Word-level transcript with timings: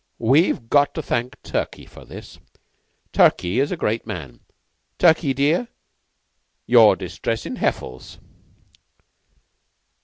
"We've 0.17 0.67
got 0.67 0.95
to 0.95 1.03
thank 1.03 1.39
Turkey 1.43 1.85
for 1.85 2.05
this. 2.05 2.39
Turkey 3.13 3.59
is 3.59 3.69
the 3.69 3.77
Great 3.77 4.07
Man. 4.07 4.39
Turkey, 4.97 5.31
dear, 5.31 5.67
you're 6.65 6.95
distressing 6.95 7.57
Heffles." 7.57 8.17